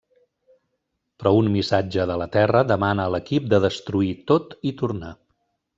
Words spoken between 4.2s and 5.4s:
tot i tornar.